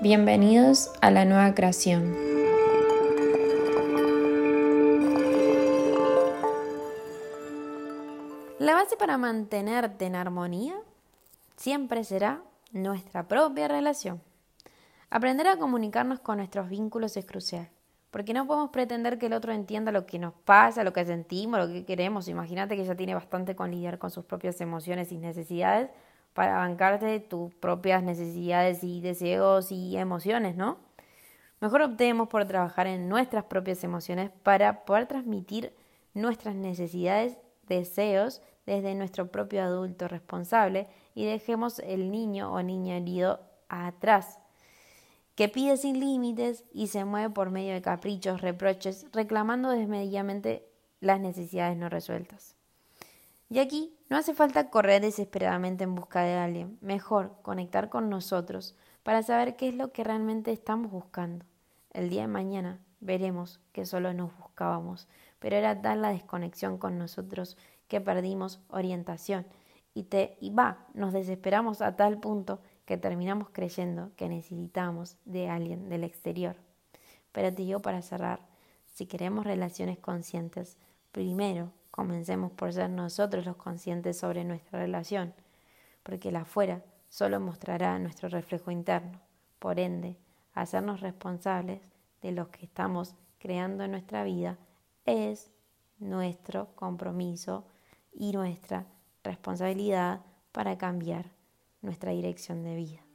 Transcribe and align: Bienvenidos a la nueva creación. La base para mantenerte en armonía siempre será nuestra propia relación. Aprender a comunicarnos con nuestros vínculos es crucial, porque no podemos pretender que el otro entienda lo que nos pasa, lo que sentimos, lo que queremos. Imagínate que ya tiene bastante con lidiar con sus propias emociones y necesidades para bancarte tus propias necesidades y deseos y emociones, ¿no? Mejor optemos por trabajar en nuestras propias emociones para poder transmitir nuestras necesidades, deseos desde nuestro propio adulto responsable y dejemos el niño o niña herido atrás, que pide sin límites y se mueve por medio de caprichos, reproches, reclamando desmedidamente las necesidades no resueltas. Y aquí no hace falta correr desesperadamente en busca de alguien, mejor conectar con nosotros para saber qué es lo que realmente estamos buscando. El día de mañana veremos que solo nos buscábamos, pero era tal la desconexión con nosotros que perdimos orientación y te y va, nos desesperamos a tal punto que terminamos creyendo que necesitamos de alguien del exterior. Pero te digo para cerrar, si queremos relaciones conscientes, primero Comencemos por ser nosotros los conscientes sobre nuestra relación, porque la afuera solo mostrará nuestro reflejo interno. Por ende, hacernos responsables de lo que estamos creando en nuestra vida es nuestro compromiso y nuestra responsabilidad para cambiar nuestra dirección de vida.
Bienvenidos 0.00 0.92
a 1.00 1.10
la 1.10 1.24
nueva 1.24 1.56
creación. 1.56 2.14
La 8.60 8.74
base 8.74 8.96
para 8.96 9.18
mantenerte 9.18 10.06
en 10.06 10.14
armonía 10.14 10.76
siempre 11.56 12.04
será 12.04 12.42
nuestra 12.70 13.26
propia 13.26 13.66
relación. 13.66 14.22
Aprender 15.10 15.48
a 15.48 15.56
comunicarnos 15.56 16.20
con 16.20 16.36
nuestros 16.36 16.68
vínculos 16.68 17.16
es 17.16 17.26
crucial, 17.26 17.68
porque 18.12 18.34
no 18.34 18.46
podemos 18.46 18.70
pretender 18.70 19.18
que 19.18 19.26
el 19.26 19.32
otro 19.32 19.52
entienda 19.52 19.90
lo 19.90 20.06
que 20.06 20.20
nos 20.20 20.32
pasa, 20.32 20.84
lo 20.84 20.92
que 20.92 21.04
sentimos, 21.06 21.58
lo 21.58 21.66
que 21.66 21.84
queremos. 21.84 22.28
Imagínate 22.28 22.76
que 22.76 22.84
ya 22.84 22.94
tiene 22.94 23.16
bastante 23.16 23.56
con 23.56 23.72
lidiar 23.72 23.98
con 23.98 24.12
sus 24.12 24.24
propias 24.24 24.60
emociones 24.60 25.10
y 25.10 25.18
necesidades 25.18 25.90
para 26.38 26.58
bancarte 26.58 27.18
tus 27.18 27.52
propias 27.52 28.00
necesidades 28.00 28.84
y 28.84 29.00
deseos 29.00 29.72
y 29.72 29.96
emociones, 29.96 30.54
¿no? 30.54 30.78
Mejor 31.60 31.82
optemos 31.82 32.28
por 32.28 32.44
trabajar 32.44 32.86
en 32.86 33.08
nuestras 33.08 33.42
propias 33.42 33.82
emociones 33.82 34.30
para 34.44 34.84
poder 34.84 35.06
transmitir 35.06 35.74
nuestras 36.14 36.54
necesidades, 36.54 37.38
deseos 37.66 38.40
desde 38.66 38.94
nuestro 38.94 39.32
propio 39.32 39.64
adulto 39.64 40.06
responsable 40.06 40.86
y 41.12 41.24
dejemos 41.24 41.80
el 41.80 42.12
niño 42.12 42.52
o 42.52 42.62
niña 42.62 42.98
herido 42.98 43.40
atrás, 43.68 44.38
que 45.34 45.48
pide 45.48 45.76
sin 45.76 45.98
límites 45.98 46.62
y 46.72 46.86
se 46.86 47.04
mueve 47.04 47.30
por 47.30 47.50
medio 47.50 47.74
de 47.74 47.82
caprichos, 47.82 48.42
reproches, 48.42 49.06
reclamando 49.12 49.70
desmedidamente 49.70 50.68
las 51.00 51.18
necesidades 51.18 51.76
no 51.76 51.88
resueltas. 51.88 52.54
Y 53.50 53.60
aquí 53.60 53.96
no 54.10 54.16
hace 54.16 54.34
falta 54.34 54.68
correr 54.68 55.00
desesperadamente 55.00 55.84
en 55.84 55.94
busca 55.94 56.22
de 56.22 56.34
alguien, 56.34 56.78
mejor 56.82 57.36
conectar 57.42 57.88
con 57.88 58.10
nosotros 58.10 58.76
para 59.02 59.22
saber 59.22 59.56
qué 59.56 59.68
es 59.68 59.74
lo 59.74 59.90
que 59.90 60.04
realmente 60.04 60.52
estamos 60.52 60.90
buscando. 60.90 61.46
El 61.90 62.10
día 62.10 62.22
de 62.22 62.28
mañana 62.28 62.80
veremos 63.00 63.60
que 63.72 63.86
solo 63.86 64.12
nos 64.12 64.36
buscábamos, 64.36 65.08
pero 65.38 65.56
era 65.56 65.80
tal 65.80 66.02
la 66.02 66.10
desconexión 66.10 66.76
con 66.76 66.98
nosotros 66.98 67.56
que 67.86 68.02
perdimos 68.02 68.60
orientación 68.68 69.46
y 69.94 70.04
te 70.04 70.36
y 70.40 70.50
va, 70.50 70.86
nos 70.92 71.14
desesperamos 71.14 71.80
a 71.80 71.96
tal 71.96 72.20
punto 72.20 72.60
que 72.84 72.98
terminamos 72.98 73.48
creyendo 73.50 74.10
que 74.16 74.28
necesitamos 74.28 75.16
de 75.24 75.48
alguien 75.48 75.88
del 75.88 76.04
exterior. 76.04 76.56
Pero 77.32 77.48
te 77.48 77.62
digo 77.62 77.80
para 77.80 78.02
cerrar, 78.02 78.46
si 78.84 79.06
queremos 79.06 79.44
relaciones 79.44 79.98
conscientes, 79.98 80.76
primero 81.12 81.72
Comencemos 81.98 82.52
por 82.52 82.72
ser 82.72 82.90
nosotros 82.90 83.44
los 83.44 83.56
conscientes 83.56 84.16
sobre 84.16 84.44
nuestra 84.44 84.78
relación, 84.78 85.34
porque 86.04 86.30
la 86.30 86.42
afuera 86.42 86.84
solo 87.08 87.40
mostrará 87.40 87.98
nuestro 87.98 88.28
reflejo 88.28 88.70
interno. 88.70 89.20
Por 89.58 89.80
ende, 89.80 90.16
hacernos 90.52 91.00
responsables 91.00 91.80
de 92.22 92.30
lo 92.30 92.52
que 92.52 92.66
estamos 92.66 93.16
creando 93.40 93.82
en 93.82 93.90
nuestra 93.90 94.22
vida 94.22 94.58
es 95.06 95.50
nuestro 95.98 96.68
compromiso 96.76 97.66
y 98.12 98.30
nuestra 98.30 98.86
responsabilidad 99.24 100.20
para 100.52 100.78
cambiar 100.78 101.32
nuestra 101.82 102.12
dirección 102.12 102.62
de 102.62 102.76
vida. 102.76 103.07